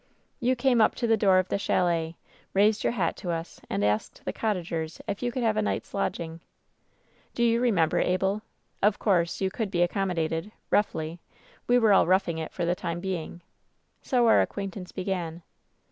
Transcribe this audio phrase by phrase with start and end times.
[0.39, 2.15] "You came up to the door of the chalet,
[2.55, 5.93] raised your hat to us and asked the cottagers if you could have a night's
[5.93, 6.39] lodging.
[7.35, 8.41] "Do you remember, Abel?
[8.81, 11.19] Of course you could be WHEN SHADOWS DIE JWl accommodated— roughly;
[11.67, 13.41] we were all 'roughing it' for the time being.
[14.01, 15.43] "So our acquaintance began.